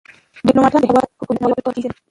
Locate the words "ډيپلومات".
0.45-0.71